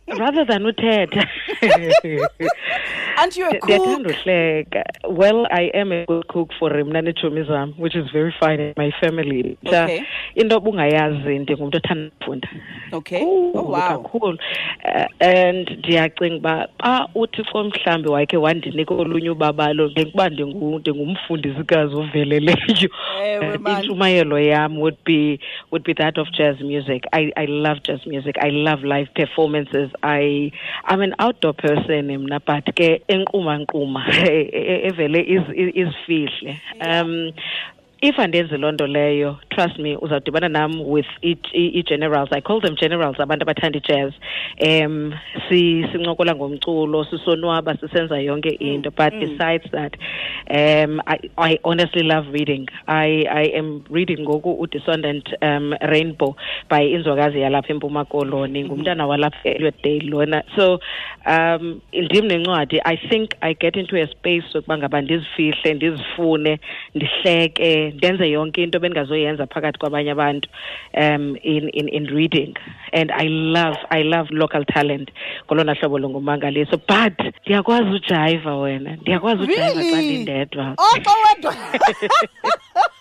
rather 0.07 0.45
than 0.45 0.65
uthetha 0.65 1.27
Aren't 3.17 3.37
you 3.37 3.45
a 3.49 3.59
cook? 3.59 4.75
well 5.09 5.45
i 5.51 5.69
am 5.73 5.91
a 5.91 6.05
good 6.05 6.27
cook 6.27 6.51
for 6.59 6.69
mna 6.85 7.01
neetshomi 7.01 7.43
zam 7.43 7.73
which 7.77 7.95
is 7.95 8.05
very 8.13 8.33
fine 8.39 8.59
in 8.59 8.73
my 8.77 8.91
family 9.01 9.57
Okay. 9.65 10.03
into 10.35 10.55
othanda 10.55 12.11
ufunda 12.21 12.47
Okay. 12.93 13.21
Oh 13.23 13.51
wow. 13.71 13.87
kakhulu 14.03 14.37
uh, 14.85 15.05
and 15.19 15.69
ndiyacinga 15.69 16.35
uba 16.35 16.67
xa 16.83 17.07
uthixo 17.15 17.63
mhlawumbi 17.63 18.09
wakhe 18.09 18.37
wandinika 18.37 18.93
olunye 18.93 19.29
ubabalo 19.29 19.87
ndikuba 19.87 20.29
ndingu- 20.29 20.79
ndingumfundisikazi 20.79 21.95
oveleleyo 21.95 22.57
man. 23.59 23.77
intshumayelo 23.77 24.39
yam 24.39 24.77
would 24.79 24.97
be 25.05 25.39
would 25.71 25.83
be 25.85 25.93
that 25.93 26.17
of 26.17 26.27
jazz 26.31 26.59
music 26.61 27.03
I, 27.11 27.31
I 27.35 27.45
love 27.47 27.79
jazz 27.83 28.05
music 28.07 28.35
I 28.39 28.49
love 28.51 28.83
live 28.87 29.09
performances 29.13 29.89
I 30.03 30.51
I'm 30.87 31.01
an 31.01 31.13
outdoor 31.19 31.53
person 31.53 32.05
mna 32.17 32.39
but 32.45 32.65
ke 32.75 33.01
enkquma 33.15 33.53
nkquma 33.61 34.01
e- 34.29 34.49
e- 34.61 34.81
evele 34.89 35.19
iz- 35.35 35.53
iz- 35.61 35.75
izifihle 35.81 36.53
um 36.87 37.31
if 38.01 38.15
andenzi 38.19 38.57
loo 38.57 38.71
nto 38.71 38.87
leyo 38.87 39.37
trust 39.49 39.77
me 39.79 39.95
uzawudibana 39.97 40.49
nam 40.49 40.81
with 40.89 41.05
i- 41.21 41.37
i- 41.53 42.41
call 42.41 42.59
them 42.61 42.75
generals 42.75 43.19
abantu 43.19 43.43
abathanda 43.43 43.79
ijazz. 43.79 44.13
Um 44.65 45.13
si 45.49 45.85
sincokola 45.91 46.35
ngomculo 46.35 47.03
sisonwaba 47.05 47.75
sisenza 47.77 48.19
yonke 48.19 48.49
into. 48.59 48.89
But 48.91 49.13
besides 49.13 49.69
that 49.71 49.95
um 50.49 50.99
I, 51.05 51.19
i 51.37 51.59
honestly 51.63 52.03
love 52.03 52.27
reading. 52.33 52.67
I 52.87 53.25
i 53.29 53.43
am 53.57 53.83
reading 53.89 54.19
ngoku 54.25 54.53
udescendant 54.59 55.29
um 55.41 55.73
rainbow 55.81 56.35
by 56.69 56.81
inzwakazi 56.83 57.39
yalapha 57.41 57.69
empuma 57.73 58.05
koloni. 58.05 58.63
Ngumntana 58.63 59.07
walapha 59.07 59.49
day 59.83 59.99
lona. 59.99 60.43
So 60.55 60.79
um 61.27 61.81
ndim 61.93 62.25
nencwadi. 62.27 62.79
I 62.85 62.95
think 63.09 63.35
i 63.41 63.53
get 63.53 63.75
into 63.75 63.95
a 64.01 64.07
space 64.07 64.43
sokuba 64.51 64.77
ngaba 64.77 65.01
ndizifihle 65.01 65.73
ndizifune 65.73 66.59
ndihleke 66.95 67.90
ndenze 67.91 68.29
yonke 68.29 68.63
into 68.63 68.79
bendingazoyenza 68.79 69.47
phakathi 69.47 69.79
kwabanye 69.79 70.11
abantu 70.11 70.49
um 70.93 71.37
in, 71.43 71.69
in, 71.69 71.87
in 71.87 72.05
reading. 72.05 72.55
And 72.93 73.11
i 73.11 73.27
love 73.27 73.77
i 73.89 74.03
love 74.03 74.27
local 74.31 74.65
talent. 74.65 75.11
Ngolona 75.45 75.73
hlobo 75.73 75.99
lungumangaliso 75.99 76.77
but 76.77 77.33
ndiyakwazi 77.45 77.89
ujayiva 77.89 78.55
wena. 78.55 78.95
Ndiyakwazi 78.95 79.43
ujayiva 79.43 79.83
xa 79.83 80.01
ndindedwa. 80.01 80.75
Oh, 80.77 80.97
wedwa. 81.27 81.55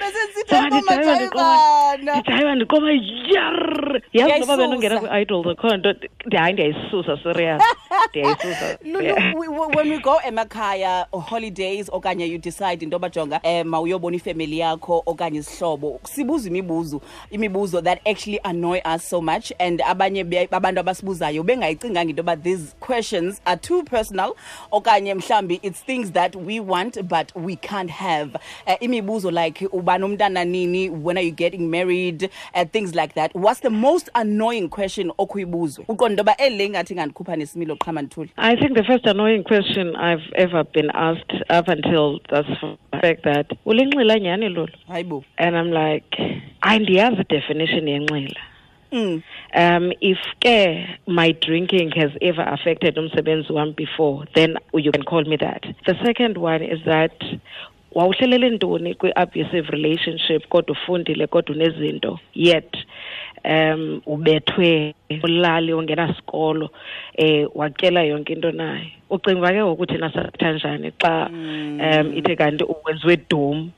Bese 0.00 0.18
sithi 0.34 0.50
Cha, 0.50 0.66
ndijayiva 0.66 1.14
ndiqoma 1.16 1.54
amajayivana. 1.54 2.20
ndijayiva 2.20 2.54
ndiqoma 2.54 2.92
yar 3.34 4.00
yazi 4.12 4.40
noba 4.40 4.56
bendingena 4.56 5.00
kwi-idol 5.00 5.50
akho 5.50 5.76
nto 5.76 5.94
hayi 6.38 6.52
ndiyayisusa 6.52 7.18
serious 7.22 7.62
ndiyayisusa 8.10 8.78
Lulu, 8.84 9.02
Yeah. 9.06 9.34
we- 9.34 9.48
we- 9.48 9.66
when 9.76 9.90
we 9.90 9.98
go 9.98 10.16
emakhaya 10.28 11.06
holidays 11.12 11.88
okanye 11.92 12.26
you 12.26 12.38
decide 12.38 12.82
into 12.84 12.98
bajonga 12.98 13.40
um 13.44 13.68
mawuyobona 13.68 14.16
ifamily 14.16 14.58
yakho 14.58 15.02
okanye 15.06 15.38
isihlobo 15.38 16.00
sibuza 16.04 16.48
imibuzo 16.48 17.00
imibuzo 17.30 17.82
that 17.82 17.98
actually 18.08 18.40
annoy 18.42 18.80
us 18.94 19.10
so 19.10 19.20
much 19.20 19.52
and 19.58 19.82
abanye 19.82 20.48
abantu 20.50 20.80
abasibuzayo 20.80 21.42
bengayicinganga 21.42 22.10
into 22.10 22.20
yoba 22.22 22.36
these 22.36 22.74
questions 22.80 23.40
are 23.44 23.56
too 23.60 23.82
personal 23.82 24.34
okanye 24.72 25.14
mhlambi 25.14 25.60
it's 25.62 25.84
things 25.84 26.12
that 26.12 26.34
we 26.36 26.60
want 26.60 27.02
but 27.02 27.32
we 27.34 27.56
can't 27.56 27.90
have. 27.90 28.30
Uh, 28.66 28.74
imibuzo 28.80 29.30
like 29.30 29.65
nini 30.46 30.90
when 30.90 31.16
are 31.16 31.24
you 31.24 31.30
getting 31.30 31.70
married 31.70 32.30
uh, 32.54 32.64
things 32.64 32.94
like 32.94 33.14
that. 33.14 33.34
What's 33.34 33.60
the 33.60 33.70
most 33.70 34.08
annoying 34.14 34.68
question 34.68 35.10
okuyibuzwa 35.18 35.86
uqonda 35.86 36.16
into 36.16 36.22
yoba 36.22 36.34
eli 36.38 36.68
le 36.68 37.36
nesimilo 37.36 37.76
qhama 37.76 38.28
I 38.36 38.56
think 38.56 38.74
the 38.74 38.84
first 38.84 39.06
annoying 39.06 39.44
question 39.44 39.94
I've 39.96 40.32
ever 40.34 40.64
been 40.64 40.90
asked 40.94 41.32
up 41.50 41.68
until 41.68 42.20
that's 42.30 42.48
the 42.60 42.76
fact 43.00 43.24
that 43.24 43.50
ulinxila 43.66 44.18
nyhani 44.18 44.48
lolu 44.48 44.72
hayi 44.88 45.08
bo. 45.08 45.24
And 45.38 45.56
I'm 45.56 45.70
like 45.70 46.16
andiyazi 46.62 47.28
definition 47.28 47.86
yenxila. 47.86 48.36
Mm. 48.92 49.22
um 49.54 49.92
if 50.00 50.18
ke 50.40 50.86
my 51.08 51.32
drinking 51.32 51.90
has 51.90 52.12
ever 52.22 52.42
affected 52.42 52.96
umsebenzi 52.96 53.50
wami 53.50 53.74
before 53.74 54.26
then 54.34 54.56
you 54.74 54.92
can 54.92 55.02
call 55.02 55.24
me 55.24 55.36
that. 55.36 55.62
The 55.86 55.96
second 56.04 56.38
one 56.38 56.62
is 56.62 56.78
that 56.84 57.12
wawuhlelele 57.96 58.50
ntoni 58.50 58.94
kwi-abusive 58.94 59.70
relationship 59.70 60.48
kodwa 60.48 60.72
ufundile 60.76 61.26
kodwa 61.26 61.54
unezinto? 61.56 62.18
Yet 62.34 62.76
um 63.44 64.00
ubethwe 64.06 64.94
ulali 65.22 65.72
ungenasikolo 65.72 66.70
eh 67.16 67.48
watyela 67.54 68.02
yonke 68.02 68.32
into 68.32 68.52
naye. 68.52 68.92
Ucinga 69.10 69.38
uba 69.38 69.52
ke 69.52 69.62
ngoku 69.64 69.86
thina 69.86 70.12
sathatha 70.12 70.52
njani 70.52 70.92
xa 71.02 71.30
um 71.30 72.12
ithe 72.18 72.36
kanti 72.36 72.64
wenziwe 72.84 73.16
dum 73.30 73.70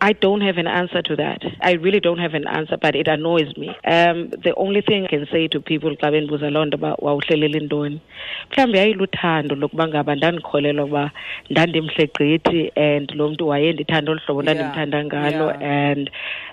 I 0.00 0.12
don't 0.12 0.42
have 0.42 0.58
an 0.58 0.68
answer 0.68 1.02
to 1.02 1.16
that. 1.16 1.42
I 1.60 1.72
really 1.72 1.98
don't 1.98 2.18
have 2.18 2.34
an 2.34 2.46
answer, 2.46 2.76
but 2.80 2.94
it 2.94 3.08
annoys 3.08 3.56
me. 3.56 3.68
Um, 3.84 4.30
the 4.30 4.54
only 4.56 4.80
thing 4.80 5.04
I 5.04 5.08
can 5.08 5.26
say 5.32 5.48
to 5.48 5.60
people 5.60 5.90
xa 5.96 6.10
bendibuza 6.12 6.50
loo 6.52 6.64
nto 6.64 6.76
uba 6.76 6.94
wawuhlelele 6.98 7.60
ntoni 7.60 8.00
mhlawumbi 8.50 8.78
yayiluthando 8.78 9.54
lokuba 9.56 9.88
ngaba 9.88 10.14
ndandikholelwa 10.14 10.84
uba 10.84 11.10
ndandimhle 11.50 12.06
gqithi 12.06 12.72
and 12.76 13.10
lo 13.14 13.28
mntu 13.28 13.48
wayendithanda 13.48 14.12
olu 14.12 14.20
hlobo 14.26 14.42
ndandimthanda 14.42 15.04
ngalo 15.04 15.44
yeah. 15.46 15.90
and 15.90 16.10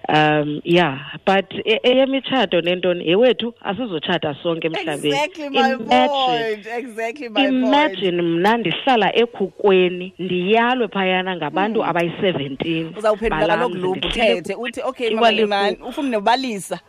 um 0.09 0.61
yeah 0.63 0.99
but 1.25 1.45
eyemitshato 1.83 2.61
nentoni 2.61 3.07
yewethu 3.09 3.53
asizotshata 3.61 4.35
sonke 4.43 4.67
emhlabeni 4.67 5.15
Exactly 5.15 5.49
my 5.49 5.59
Imagine- 5.59 5.87
point. 5.87 6.67
Exactly 6.77 7.29
my 7.29 7.33
point. 7.33 7.49
imagine 7.65 8.21
mna 8.21 8.57
ndihlala 8.57 9.15
ekhukweni 9.15 10.13
ndiyalwe 10.19 10.87
phayana 10.87 11.35
ngabantu 11.35 11.85
abayi-seventeen 11.85 12.93
kaloku 13.39 13.75
luphu 13.75 14.07
uthethe 14.07 14.55
uthi 14.55 14.81
okay 14.81 15.09
mama 15.09 15.31
Imani 15.31 15.77
ufune 15.87 16.09
nobalisa 16.09 16.79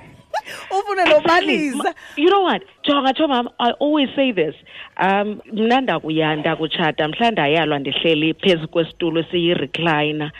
ufune 0.78 1.04
nobalisa 1.04 1.94
you 2.16 2.28
know 2.28 2.42
what? 2.44 2.62
Jonga 2.84 3.12
tsho 3.14 3.28
mama 3.28 3.50
i 3.58 3.70
always 3.80 4.08
say 4.16 4.32
this. 4.32 4.54
Um 4.96 5.40
mna 5.52 5.80
ndakuya 5.80 6.36
ndakutshata 6.36 7.08
mhla 7.08 7.30
ndayalwa 7.30 7.78
ndihleli 7.78 8.34
phezu 8.34 8.68
kwesitulo 8.68 9.20
esiyi-recliner. 9.20 10.30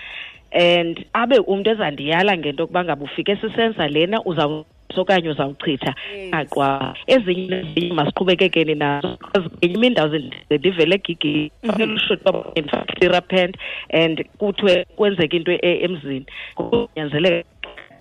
And 0.53 1.07
abe 1.13 1.39
umntu 1.39 1.71
ezandiyala 1.71 2.37
ngento 2.37 2.63
yokuba 2.63 2.85
ngaba 2.85 3.05
ufike 3.05 3.37
sisenza 3.37 3.89
lena 3.89 4.25
uza 4.25 4.65
okanye 5.01 5.29
uzawuchitha 5.29 5.95
aqwa 6.33 6.95
ezinye 7.07 7.63
nezinye 7.75 7.93
masiqhubekekeni 7.93 8.75
nazo. 8.75 9.19
Ezinye 9.37 9.75
imindawo 9.75 10.09
zilivele 10.09 10.99
gigilushotherapent 10.99 13.57
mhm. 13.57 14.03
and 14.03 14.25
kuthiwe 14.39 14.87
kwenzeka 14.97 15.37
into 15.37 15.53
e-, 15.53 15.85
emzini. 15.85 16.27
Kunyanzeleka 16.55 17.49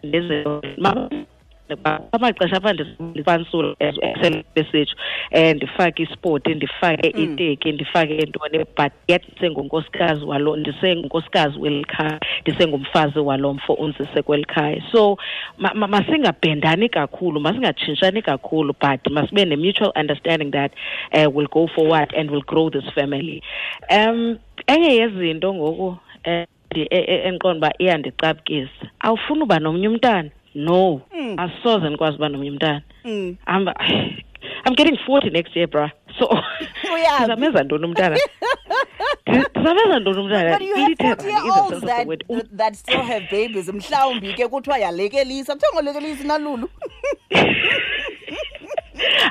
nezinto 0.04 0.62
amaxesha 2.12 2.58
apha 2.58 2.74
ndifansula 3.00 3.76
besitsho 4.56 4.96
um 5.36 5.54
ndifake 5.54 6.04
isport 6.04 6.48
ndifake 6.48 7.08
iteki 7.08 7.72
ndifake 7.72 8.14
ntoni 8.14 8.58
but 8.78 8.92
yet 9.08 9.24
ndisengunkosikazi 9.30 10.26
walo 10.26 10.56
ndisengunkosikazi 10.56 11.60
weli 11.60 11.84
khaya 11.84 12.20
ndisengumfazi 12.42 13.20
walo 13.20 13.54
mfo 13.54 13.74
unzise 13.74 14.22
kweli 14.22 14.46
khaya. 14.46 14.84
So 14.92 15.18
ma- 15.58 15.74
ma- 15.74 15.88
masingabhendani 15.88 16.90
kakhulu 16.90 17.40
masingatshintshani 17.40 18.22
kakhulu 18.22 18.76
but 18.82 19.12
masibe 19.12 19.46
ne-mutual 19.46 19.92
understanding 20.00 20.52
that 20.52 20.72
uh, 21.14 21.36
we'll 21.36 21.48
go 21.48 21.68
forward 21.68 22.14
and 22.18 22.32
we'll 22.32 22.46
grow 22.46 22.70
this 22.70 22.86
family. 22.96 23.44
Um 23.90 24.38
enye 24.68 24.96
yezinto 24.96 25.54
ngoku 25.54 25.98
eh, 26.24 26.46
e- 26.76 27.22
endiqonda 27.28 27.58
uba 27.68 27.74
iyandicapukisa 27.80 28.70
awufuni 29.00 29.42
uba 29.44 29.60
nomnye 29.60 29.88
umntana 29.88 30.30
no. 30.56 31.02
Mm. 31.20 31.40
asoze 31.40 31.88
ndikwazi 31.88 32.18
uba 32.18 32.30
nomnye 32.30 32.52
umntana. 32.52 32.82
Mm. 33.06 33.38
I'm, 33.48 33.68
I'm 34.66 34.76
getting 34.76 34.98
40 35.08 35.30
next 35.32 35.56
year 35.56 35.68
bra 35.70 35.92
so 36.20 36.26
Uyazi. 36.94 37.24
ndizamenza 37.24 37.64
ntoni 37.64 37.86
umntana? 37.86 38.18
Ndi- 39.28 39.46
ndizamenza 39.56 40.00
ntoni 40.00 40.20
umntana? 40.20 40.58
You 40.64 40.76
have 40.76 40.90
Little 40.90 41.06
40 41.16 41.24
in 41.24 41.30
year 41.30 41.42
the 41.44 41.52
sense 41.52 41.62
olds 41.62 41.74
of 41.74 41.82
the 41.82 41.88
that, 41.88 42.08
word. 42.08 42.24
Um, 42.30 42.42
that 42.58 42.76
still 42.76 43.02
have 43.02 43.28
babies. 43.32 43.70
Mhlawumbi 43.74 44.34
ke 44.34 44.48
kuthiwa 44.48 44.78
yalekelisa. 44.78 45.54
Kuthiwa 45.56 45.74
ngolekelisa 45.74 46.24
nalulu 46.24 46.70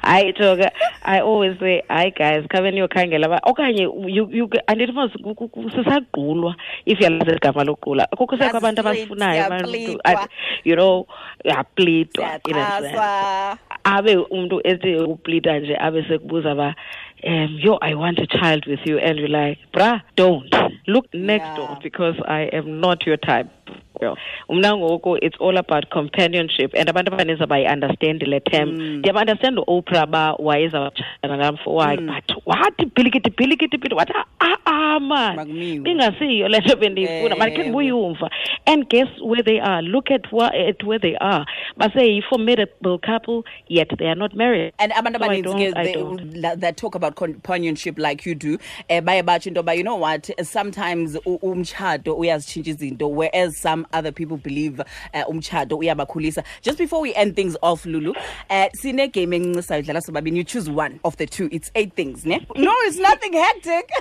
hayi 0.02 0.32
joka 0.32 0.70
i 1.04 1.20
always 1.20 1.58
say 1.58 1.82
hayi 1.88 2.10
guys 2.10 2.46
khabe 2.48 2.70
niyokhangela 2.70 3.28
ba 3.28 3.40
okanye 3.42 3.88
andifuna 4.66 5.10
sisagqulwa 5.74 6.54
if 6.86 7.00
yalazi 7.00 7.30
ligama 7.30 7.64
loqula 7.64 8.06
kukho 8.16 8.38
sekho 8.38 8.56
abantu 8.56 8.80
abafunayo 8.80 9.44
you 10.64 10.74
know 10.76 11.06
yaplitwa. 11.44 12.40
Abe 13.84 14.16
umntu 14.16 14.60
ethi 14.64 14.96
uplita 14.96 15.58
nje 15.58 15.76
abe 15.76 16.02
sekubuza 16.02 16.54
ba 16.54 16.74
um 17.26 17.58
yo 17.62 17.78
i 17.82 17.94
want 17.94 18.18
a 18.18 18.26
child 18.26 18.66
with 18.66 18.80
you. 18.86 18.98
And 18.98 19.18
you're 19.18 19.28
like 19.28 19.58
bra 19.72 20.00
don't. 20.16 20.54
Look 20.86 21.06
next 21.14 21.44
Yeah. 21.44 21.56
door 21.56 21.78
because 21.82 22.16
i 22.28 22.42
am 22.52 22.80
not 22.80 23.06
your 23.06 23.16
type. 23.16 23.48
Umna 24.48 24.76
ngoku 24.76 25.18
it's 25.22 25.36
all 25.40 25.56
about 25.58 25.90
companionship. 25.90 26.72
And 26.74 26.88
abantu 26.88 27.12
abaninzi 27.12 27.42
abayi-understand 27.42 28.22
le 28.26 28.40
term 28.40 28.70
ndiyabaunderstand 29.00 29.58
u-oprah 29.58 30.06
ba 30.06 30.34
wayezawatshana 30.38 31.36
namfo 31.36 31.74
wakhe 31.74 32.00
but 32.06 32.36
wathi 32.46 32.86
bhilikiti 32.86 33.30
bhilikiti 33.30 33.76
bhiliki 33.78 33.94
wathi 33.94 34.12
ah 34.40 34.56
ah 34.66 34.98
man. 35.00 35.36
Makumiwe. 35.36 35.90
ingasiyo 35.90 36.48
le 36.48 36.58
nto 36.58 36.76
bendiyifuna. 36.76 37.36
But 37.36 37.48
khe 37.48 37.54
Ewe. 37.54 37.62
ndibuyumva 37.68 38.30
and 38.66 38.88
guess 38.88 39.08
where 39.22 39.42
they 39.42 39.60
are? 39.60 39.82
Look 39.82 40.10
at, 40.10 40.32
wa- 40.32 40.52
at 40.68 40.82
where 40.84 40.98
they 40.98 41.16
are. 41.20 41.44
Base-formidable 41.76 42.98
couple 42.98 43.44
yet 43.68 43.88
they 43.98 44.06
are 44.06 44.14
not 44.14 44.34
married. 44.34 44.72
And 44.78 44.92
abantu 44.92 45.18
So 45.18 45.24
abaninzi 45.24 45.42
don't- 45.44 45.72
ke 45.72 45.76
I 45.76 45.84
they- 45.84 45.92
don't. 45.94 46.42
that, 46.42 46.60
that 46.60 46.76
talk 46.76 46.94
about 46.94 47.09
companionship 47.10 47.98
like 47.98 48.26
you 48.26 48.34
do 48.34 48.58
eh 48.88 49.00
baye 49.00 49.22
batsho 49.22 49.46
into 49.46 49.62
yoba 49.62 49.76
you 49.76 49.82
know 49.82 49.96
what 49.96 50.30
sometimes 50.42 51.16
umtshato 51.26 52.16
uyazitshintsha 52.16 52.70
izinto 52.70 53.08
whereas 53.10 53.56
some 53.56 53.86
other 53.92 54.12
people 54.12 54.36
believe 54.36 54.80
uh, 54.80 55.24
umtshato 55.28 55.78
uyabakhulisa 55.78 56.44
just 56.62 56.78
before 56.78 57.00
we 57.00 57.14
end 57.14 57.36
things 57.36 57.56
off 57.62 57.86
lulu 57.86 58.14
uh, 58.50 58.68
sine-game 58.74 59.36
encincisayo 59.36 59.82
dlala 59.82 60.00
sobabini 60.00 60.38
you 60.38 60.44
choose 60.44 60.70
one 60.70 61.00
of 61.04 61.16
the 61.16 61.26
two 61.26 61.48
it's 61.50 61.70
eight 61.74 61.94
things 61.94 62.24
ne 62.24 62.46
no 62.56 62.72
it's 62.86 62.98
nothing 62.98 63.32
hectic 63.32 63.90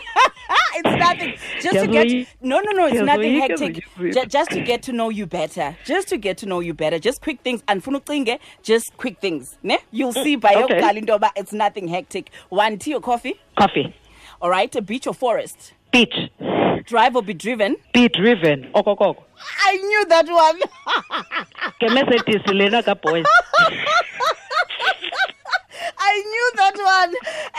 it's 0.76 1.00
nothing. 1.00 1.34
Just 1.62 1.86
to 1.86 1.88
get 1.88 2.28
no, 2.42 2.60
no, 2.60 2.72
no. 2.72 2.86
It's 2.88 3.02
nothing 3.02 3.40
hectic. 3.40 3.86
just 4.30 4.52
to 4.52 4.62
get 4.62 4.84
to 4.84 4.94
know 4.94 5.10
you 5.10 5.26
better. 5.26 5.76
Just 5.86 6.08
to 6.10 6.18
get 6.18 6.38
to 6.40 6.46
know 6.46 6.60
you 6.60 6.74
better. 6.74 7.00
Just 7.00 7.22
quick 7.22 7.42
things. 7.42 7.64
And 7.68 7.84
funuqinge, 7.84 8.40
just 8.64 8.96
quick 8.98 9.20
things. 9.20 9.58
Ne? 9.64 9.78
You'll 9.92 10.14
see 10.14 10.36
by 10.36 10.52
your 10.52 10.64
okay. 10.66 10.82
kalindoba, 10.82 11.32
it's 11.36 11.54
nothing 11.54 11.88
hectic. 11.88 12.32
One 12.50 12.78
tea 12.78 12.94
or 13.00 13.02
coffee. 13.02 13.40
Coffee. 13.58 13.96
All 14.42 14.50
right. 14.50 14.74
A 14.76 14.82
beach 14.82 15.08
or 15.08 15.14
forest. 15.14 15.74
Beach. 15.92 16.14
Drive 16.86 17.16
or 17.16 17.24
be 17.24 17.34
driven. 17.34 17.76
Be 17.94 18.10
driven. 18.10 18.72
Okokoko. 18.76 19.24
I 19.66 19.78
knew 19.78 20.06
that 20.06 20.28
one. 20.28 20.60
Ke 21.80 22.52
lena 22.54 22.84
ka 22.84 22.96
boys. 22.96 23.26
I 25.98 26.14
knew 26.32 26.52
that 26.56 26.76
one. 26.78 27.16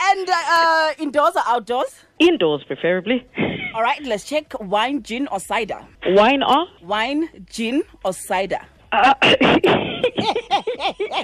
And 0.09 0.29
uh, 0.29 0.93
indoors 1.03 1.35
or 1.35 1.43
outdoors? 1.45 1.95
Indoors 2.19 2.63
preferably. 2.65 3.25
All 3.73 3.81
right. 3.81 4.01
Let's 4.03 4.25
check 4.25 4.53
wine, 4.59 5.01
gin, 5.03 5.27
or 5.27 5.39
cider. 5.39 5.79
Wine 6.05 6.43
or? 6.43 6.67
Wine, 6.83 7.45
gin, 7.49 7.83
or 8.03 8.13
cider. 8.13 8.59
Uh, 8.91 9.13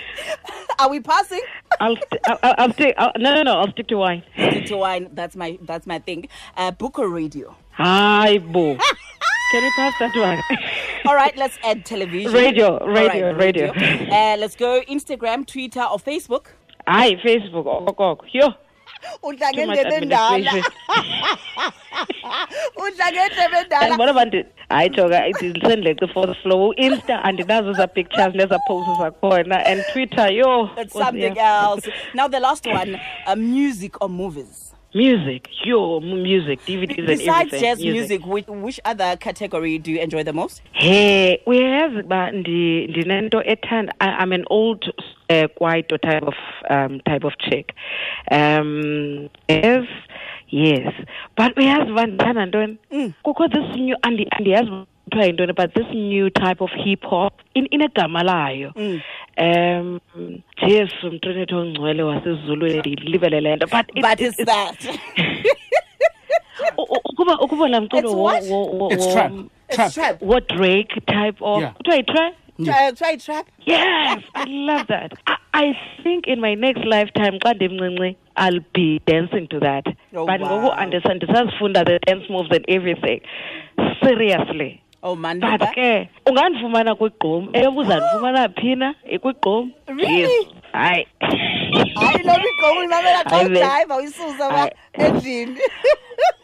Are 0.79 0.89
we 0.89 0.99
passing? 0.99 1.41
I'll, 1.79 1.95
st- 1.95 2.21
I'll, 2.25 2.55
I'll 2.57 2.73
stick. 2.73 2.95
I'll, 2.97 3.11
no, 3.17 3.33
no, 3.35 3.43
no. 3.43 3.59
I'll 3.59 3.71
stick 3.71 3.87
to 3.87 3.97
wine. 3.97 4.23
Stick 4.35 4.65
to 4.67 4.77
wine. 4.77 5.09
That's 5.13 5.35
my 5.35 5.57
that's 5.63 5.87
my 5.87 5.99
thing. 5.99 6.27
Uh, 6.55 6.71
book 6.71 6.99
or 6.99 7.09
radio. 7.09 7.55
Hi, 7.71 8.37
boo. 8.37 8.77
Can 9.51 9.63
we 9.63 9.71
pass 9.71 9.93
that 9.99 10.15
one? 10.15 10.41
All 11.05 11.15
right, 11.15 11.35
let's 11.37 11.57
add 11.63 11.85
television. 11.85 12.33
Radio, 12.33 12.77
All 12.77 12.87
radio, 12.89 13.33
radio. 13.33 13.69
Uh, 13.71 14.35
let's 14.37 14.57
go 14.57 14.81
Instagram, 14.89 15.45
Twitter, 15.45 15.83
or 15.83 15.97
Facebook. 15.97 16.47
Hi, 16.85 17.15
Facebook. 17.15 18.57
Okokoko. 19.23 19.55
Yo. 19.57 19.61
Too 19.61 19.67
much 19.67 19.79
administration. 19.79 20.63
Ndiyabona 23.81 24.11
abantu 24.11 24.43
hayi 24.69 24.89
jonga 24.89 25.27
ndisendleqe 25.29 26.07
for 26.07 26.27
the 26.27 26.33
flow 26.41 26.73
insta 26.77 27.23
andinazo 27.23 27.73
za 27.73 27.87
pictures 27.87 28.35
neza 28.35 28.59
posts 28.67 28.97
zakhona 28.99 29.65
and 29.65 29.83
twitter 29.93 30.31
yo 30.33 30.69
That's 30.75 30.93
something 30.93 31.37
else. 31.37 31.89
Now 32.13 32.27
the 32.27 32.39
last 32.39 32.65
one, 32.67 32.99
uh, 33.27 33.35
music 33.35 34.01
or 34.01 34.09
movies. 34.09 34.73
music 34.93 35.47
yo 35.65 35.99
mu- 35.99 36.15
music 36.15 36.59
dvds 36.65 36.97
and 36.97 37.07
Besides 37.07 37.53
everything 37.53 37.59
jazz 37.61 37.79
music, 37.83 38.25
which, 38.25 38.47
which 38.47 38.79
other 38.85 39.15
category 39.17 39.77
do 39.77 39.91
you 39.91 39.99
enjoy 39.99 40.23
the 40.23 40.33
most? 40.33 40.61
Hey, 40.71 41.37
uyayazi 41.45 41.97
uba 41.99 42.31
ndi- 42.31 42.87
ndinento 42.89 43.43
ethanda 43.45 43.93
I'm 43.99 44.31
an 44.33 44.45
old 44.49 44.93
uh, 45.29 45.45
kwaito 45.55 45.97
type 45.97 46.25
of 46.27 46.35
um 46.69 46.99
type 46.99 47.23
of 47.27 47.33
chick. 47.37 47.73
Um 48.31 49.29
yes, 49.47 49.85
yes. 50.49 50.93
But 51.37 51.57
uyazi 51.57 51.91
uba 51.91 52.05
ndithanda 52.05 52.45
ntoni? 52.45 52.77
Kukho 53.23 53.47
this 53.47 53.75
new 53.75 53.95
andi 54.01 54.27
andiyazi 54.31 54.71
uba 54.71 54.85
kuthiwa 55.09 55.25
yintoni 55.25 55.53
but 55.53 55.73
this 55.73 55.87
new 55.93 56.29
type 56.29 56.61
of 56.63 56.71
hip 56.71 57.03
hop 57.05 57.33
in 57.53 57.67
inegama 57.71 58.23
layo. 58.23 58.73
Um 59.37 59.99
Jesu 60.67 61.11
mntwenethu 61.11 61.57
ongcwele 61.57 62.03
wasezulwini 62.03 62.79
ndiyilivele 62.79 63.41
le 63.41 63.55
nto 63.55 63.67
but 63.67 63.85
it- 63.95 64.01
But 64.01 64.21
it- 64.21 64.27
it's 64.27 64.39
it's- 64.39 64.45
that. 64.45 64.85
u- 66.77 66.81
u- 66.81 67.01
ukuba 67.11 67.39
ukuba 67.39 67.67
laa 67.67 67.77
It's 67.77 67.85
mculo 67.93 68.11
wo- 68.11 68.23
what? 68.23 68.43
wo- 68.49 68.65
wo- 68.65 68.89
It's 68.91 69.05
wo- 69.07 69.13
trap. 69.13 69.31
Trap. 69.93 70.21
What 70.21 70.47
Drake 70.55 71.01
type 71.05 71.37
of 71.41 71.61
Yeah. 71.61 71.73
kuthiwa 71.73 71.95
yi-trap? 71.97 72.33
Try, 72.65 72.91
try 72.91 73.15
trap. 73.17 73.45
Yes, 73.65 74.23
I 74.35 74.45
love 74.47 74.87
that. 74.87 75.13
I, 75.27 75.35
I 75.53 75.77
think 76.03 76.25
in 76.27 76.39
my 76.41 76.55
next 76.55 76.83
lifetime, 76.85 77.37
xa 77.39 77.53
ndimncinci, 77.53 78.15
I'll 78.35 78.59
be 78.73 78.99
dancing 79.05 79.47
to 79.49 79.59
that. 79.59 79.85
Oh, 80.15 80.25
but 80.25 80.41
wow. 80.41 80.49
ngoku 80.49 80.69
understand 80.83 81.21
ndisazifunda 81.23 81.85
the 81.85 81.99
dance 82.07 82.25
moves 82.29 82.49
and 82.51 82.65
everything. 82.67 83.21
Seriously. 84.03 84.81
Oh 85.03 85.15
man. 85.15 85.39
But 85.39 85.61
ke 85.75 86.09
ungandifumana 86.25 86.95
kwigqom 86.95 87.49
eyoba 87.53 87.81
uzandifumana 87.81 88.49
phi 88.59 88.75
na 88.75 88.93
ikwigqom 89.11 89.71
eh, 89.87 89.95
Really? 89.95 90.21
Yes. 90.21 90.47
hayi 90.73 91.07
hayi 91.95 92.23
noma 92.25 92.43
igqomu 92.51 92.83
imamela 92.83 93.23
xa 93.23 93.35
Hayi 93.35 93.49
be. 93.49 93.55
ujayiva 93.59 93.95
uyisusa 93.97 94.49
ba 94.49 94.57
Hayi. 94.57 94.71
endlini 94.93 95.59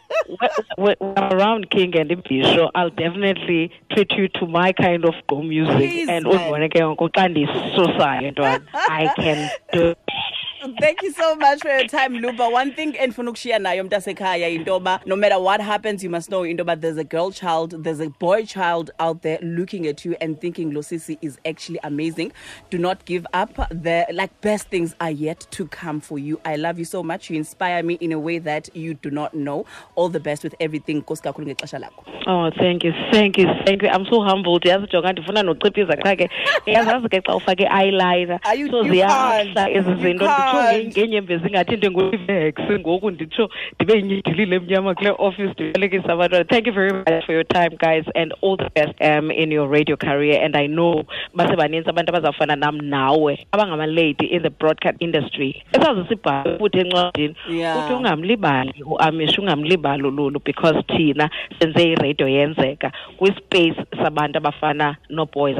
when 0.76 0.96
when 0.98 1.14
I'm 1.16 1.32
around 1.32 1.70
King 1.70 1.96
and 1.96 2.10
Bisho, 2.10 2.70
I'll 2.74 2.90
definitely 2.90 3.70
treat 3.90 4.12
you 4.12 4.28
to 4.40 4.46
my 4.46 4.72
kind 4.72 5.04
of 5.04 5.14
go 5.28 5.42
music. 5.42 5.76
Please, 5.76 6.08
and 6.08 6.24
man. 6.24 6.34
uzibone 6.34 6.68
ke 6.68 6.80
ngoku 6.82 7.08
xa 7.08 7.28
ndisusayo 7.28 8.30
ntwana 8.30 8.60
I 8.88 9.08
can 9.16 9.50
do 9.72 9.94
Thank 10.80 11.02
you 11.02 11.12
so 11.12 11.36
much 11.36 11.60
for 11.60 11.68
your 11.68 11.86
time, 11.86 12.14
Luba. 12.14 12.48
One 12.48 12.72
thing 12.72 12.92
endifuna 12.94 13.30
ukushiya 13.30 13.58
nayo 13.58 13.84
mntasekhaya 13.84 14.48
intoba 14.48 15.00
no 15.06 15.16
matter 15.16 15.38
what 15.38 15.60
happens, 15.60 16.02
you 16.02 16.10
must 16.10 16.28
know 16.30 16.42
intoba 16.42 16.80
there's 16.80 16.96
a 16.96 17.04
girl 17.04 17.30
child, 17.30 17.84
there's 17.84 18.00
a 18.00 18.08
boy 18.08 18.44
child 18.44 18.90
out 18.98 19.22
there 19.22 19.38
looking 19.42 19.86
at 19.86 20.04
you 20.04 20.16
and 20.20 20.40
thinking 20.40 20.72
Losisi 20.72 21.18
is 21.20 21.38
actually 21.44 21.78
amazing. 21.82 22.32
Do 22.70 22.78
not 22.78 23.04
give 23.04 23.26
up. 23.34 23.54
The 23.70 24.06
like 24.12 24.40
best 24.40 24.68
things 24.68 24.94
are 25.00 25.10
yet 25.10 25.46
to 25.50 25.66
come 25.66 26.00
for 26.00 26.18
you. 26.18 26.40
I 26.44 26.56
love 26.56 26.78
you 26.78 26.84
so 26.86 27.02
much. 27.02 27.28
You 27.30 27.36
inspire 27.36 27.82
me 27.82 27.94
in 28.00 28.12
a 28.12 28.18
way 28.18 28.38
that 28.38 28.74
you 28.74 28.94
do 28.94 29.10
not 29.10 29.34
know. 29.34 29.66
All 29.96 30.08
the 30.08 30.20
best 30.20 30.44
with 30.44 30.54
everything. 30.60 31.02
Nkosi 31.02 31.22
kakhulu 31.22 31.46
ngexesha 31.46 31.78
lakho. 31.78 32.04
Oh, 32.26 32.50
thank 32.58 32.84
you, 32.84 32.92
thank 33.12 33.36
you, 33.36 33.46
thank 33.66 33.82
you. 33.82 33.88
I'm 33.88 34.06
so 34.06 34.22
humbled. 34.22 34.62
Yazi 34.64 34.86
jonga 34.86 35.12
ndifuna 35.12 35.42
nociphiza 35.42 35.96
qha 35.96 36.16
ke. 36.16 36.30
Yazazi 36.66 37.08
ke 37.08 37.20
xa 37.20 37.34
ufake 37.36 37.66
eyeliner. 37.68 38.40
Are 38.44 38.54
you- 38.56 38.70
so 38.70 38.82
you 38.82 39.02
can't. 39.02 39.56
ezi 39.56 39.94
zinto 40.02 40.24
nditsho 40.54 40.70
can't. 40.72 40.86
nge- 40.86 40.90
ngeenyembezi 40.90 41.50
ngoku 42.80 43.10
nditsho 43.10 43.50
ndibe 43.74 43.94
yinyidilile 43.96 44.56
emnyama 44.56 44.94
kule 44.94 45.10
office 45.18 45.52
ndibalekisa 45.52 46.12
abantwana. 46.12 46.44
Thank 46.44 46.66
you 46.66 46.72
very 46.72 46.92
much 46.92 47.24
for 47.26 47.34
your 47.34 47.44
time 47.46 47.70
guys 47.78 48.04
and 48.14 48.34
all 48.42 48.56
the 48.56 48.68
best 48.74 48.94
um 49.00 49.30
in 49.30 49.52
your 49.52 49.68
radio 49.70 49.96
career 49.96 50.42
and 50.44 50.56
I 50.56 50.66
know 50.68 51.04
basebanintsi 51.34 51.90
abantu 51.90 52.10
abazawufana 52.10 52.56
nam 52.56 52.78
nawe 52.78 53.46
abangamalady 53.52 54.26
in 54.26 54.42
the 54.42 54.50
broadcast 54.50 54.96
industry. 55.02 55.62
Esazi 55.72 56.08
sibhale 56.08 56.58
futhi 56.58 56.78
encwadini 56.78 57.34
uthi 57.78 57.92
ungamlibali 57.92 58.82
uamish 58.86 59.38
ungamlibali 59.38 60.02
ululu 60.02 60.40
because 60.44 60.82
thina 60.82 61.30
senze 61.58 61.82
iradio 61.92 62.28
yenzeka 62.28 62.92
kwispace 63.16 63.74
sabantu 64.02 64.38
abafana 64.38 64.96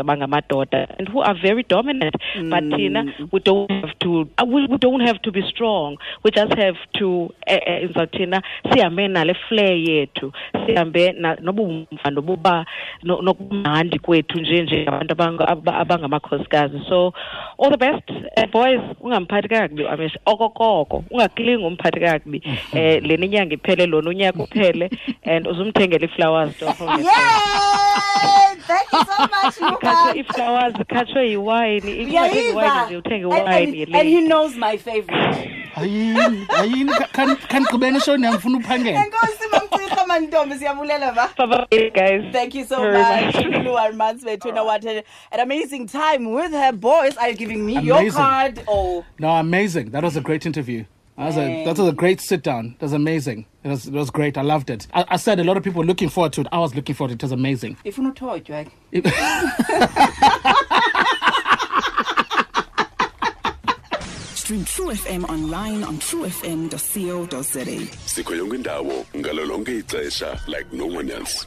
abangamadoda 0.01 0.89
and 0.99 1.09
who 1.09 1.23
are 1.23 1.35
very 1.43 1.63
dominant 1.69 2.15
but 2.51 2.77
thina 2.77 3.05
we 3.33 3.41
don't 3.41 3.71
have 3.73 3.95
to 3.99 4.21
uh, 4.21 4.45
we, 4.55 4.67
we 4.67 4.79
don't 4.85 5.01
have 5.09 5.19
to 5.23 5.31
be 5.33 5.43
strong. 5.49 5.97
We 6.23 6.31
just 6.31 6.53
have 6.59 6.77
to 6.99 7.09
eh, 7.47 7.61
eh, 7.67 7.85
ndizawuthina 7.85 8.43
sihambe 8.73 9.09
nale 9.09 9.35
flair 9.35 9.77
yethu. 9.77 10.33
Sihambe 10.67 11.13
nobuba 11.41 12.67
no- 13.03 13.23
nokumnandi 13.23 13.99
kwethu 13.99 14.39
nje 14.41 14.63
nje 14.63 14.85
abantu 14.89 15.13
abanga- 15.15 15.49
aba- 15.49 15.77
abangamakhosikazi 15.79 16.81
so 16.89 17.13
all 17.59 17.71
the 17.71 17.77
best 17.77 18.11
uh, 18.11 18.47
boys. 18.53 18.81
Ungamphathi 19.01 19.49
kakubi 19.49 19.87
amish 19.87 20.17
okokoko. 20.27 21.05
Ungaklingi 21.11 21.65
umphathi 21.65 22.01
kakubi. 22.01 22.43
Eh 22.75 23.03
lena 23.03 23.25
inyanga 23.27 23.55
iphele 23.55 23.87
lona 23.87 24.11
unyaka 24.11 24.43
uphele 24.43 24.91
and 25.25 25.47
uzumthengela 25.47 26.05
ii-flowers! 26.07 26.63
Thank 28.67 28.93
you 28.93 28.99
so 28.99 29.23
much, 29.23 29.57
ikhatshwe 29.57 29.71
Luba. 29.71 30.17
ii-flowers 30.17 30.75
ikhatshwe 30.81 31.29
yiwayini 31.31 31.97
ingathengi 32.03 32.49
iwayini 32.49 32.87
nje 32.87 32.97
uthenge 32.97 33.25
And, 33.25 33.33
iwayini 33.43 33.83
and, 33.83 33.95
and 33.97 34.09
he 34.09 34.15
yelady 34.15 34.27
knows 34.27 34.57
my 34.57 34.77
favorite. 34.79 35.51
Hayini, 35.75 36.45
hayini 36.49 36.93
khanigqibeni 37.49 38.01
shoni 38.01 38.25
yangifuna 38.25 38.59
uphangela. 38.59 39.01
Enkosi 39.05 39.49
mamcirha 39.53 40.07
mantombi 40.07 40.55
siyabulela 40.59 41.13
ba. 41.13 41.29
bye 41.71 41.91
guys 41.91 42.33
Thank 42.33 42.55
you 42.55 42.65
so 42.65 42.77
Very 42.81 42.99
much. 42.99 43.35
much. 43.35 43.45
Lulu 43.45 43.77
Armanswe, 43.77 44.45
you 44.45 44.53
know 44.53 44.65
what? 44.65 44.85
An 44.85 45.03
amazing 45.41 45.87
time 45.89 46.33
with 46.33 46.53
her 46.53 46.73
boys. 46.73 47.17
Are 47.17 47.29
you 47.31 47.35
giving 47.37 47.67
me 47.67 47.81
your 47.81 48.11
card? 48.11 48.61
Oh, 48.69 49.05
No, 49.19 49.31
amazing. 49.31 49.91
That 49.91 50.03
was 50.05 50.17
a 50.17 50.21
great 50.21 50.47
interview. 50.47 50.85
That 51.17 51.27
was 51.27 51.37
a, 51.37 51.65
that 51.65 51.79
was 51.79 51.89
a 51.89 51.93
great 51.93 52.21
sit 52.21 52.43
down. 52.43 52.75
It 52.79 52.83
was 52.83 52.93
amazing. 52.93 53.47
It 53.63 53.69
was, 53.69 53.87
it 53.87 53.93
was 53.93 54.11
great. 54.11 54.37
I 54.37 54.43
loved 54.43 54.69
it. 54.69 54.89
I, 54.93 55.05
I 55.11 55.17
said 55.17 55.39
a 55.39 55.45
lot 55.45 55.57
of 55.57 55.63
people 55.63 55.79
were 55.79 55.87
looking 55.87 56.09
forward 56.09 56.33
to 56.35 56.41
it. 56.41 56.49
I 56.51 56.59
was 56.59 56.75
looking 56.75 56.95
forward 56.97 57.11
to 57.11 57.15
it. 57.15 57.23
It 57.23 57.27
was 57.27 57.33
amazing. 57.33 57.77
if 57.85 57.97
you're 57.97 58.05
not 58.05 58.17
talk, 58.17 58.49
right? 58.49 58.69
Stream 64.35 64.65
True 64.67 64.91
FM 64.93 65.25
online 65.31 65.83
on 65.85 65.97
truefm.co.za. 65.99 67.65
sikho 68.07 68.35
yonke 68.37 68.55
indawo 68.57 69.07
ngalo 69.17 69.45
lonke 69.47 69.79
ixesha 69.79 70.39
like 70.47 70.71
no 70.73 70.87
one 70.87 71.11
else 71.11 71.47